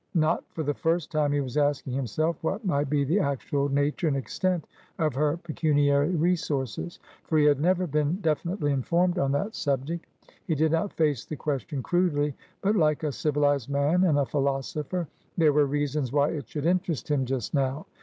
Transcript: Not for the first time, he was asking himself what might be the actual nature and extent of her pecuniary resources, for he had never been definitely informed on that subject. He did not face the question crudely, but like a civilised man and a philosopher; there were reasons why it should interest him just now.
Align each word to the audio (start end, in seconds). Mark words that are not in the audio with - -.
Not 0.15 0.43
for 0.49 0.63
the 0.63 0.73
first 0.73 1.11
time, 1.11 1.31
he 1.31 1.41
was 1.41 1.57
asking 1.57 1.93
himself 1.93 2.43
what 2.43 2.65
might 2.65 2.89
be 2.89 3.03
the 3.03 3.19
actual 3.19 3.69
nature 3.69 4.07
and 4.07 4.17
extent 4.17 4.65
of 4.97 5.13
her 5.13 5.37
pecuniary 5.37 6.09
resources, 6.15 6.97
for 7.23 7.37
he 7.37 7.45
had 7.45 7.61
never 7.61 7.85
been 7.85 8.15
definitely 8.21 8.71
informed 8.73 9.19
on 9.19 9.31
that 9.33 9.53
subject. 9.53 10.07
He 10.47 10.55
did 10.55 10.71
not 10.71 10.91
face 10.91 11.23
the 11.23 11.35
question 11.35 11.83
crudely, 11.83 12.33
but 12.61 12.75
like 12.75 13.03
a 13.03 13.11
civilised 13.11 13.69
man 13.69 14.03
and 14.03 14.17
a 14.17 14.25
philosopher; 14.25 15.07
there 15.37 15.53
were 15.53 15.67
reasons 15.67 16.11
why 16.11 16.29
it 16.29 16.47
should 16.49 16.65
interest 16.65 17.11
him 17.11 17.23
just 17.27 17.53
now. 17.53 17.85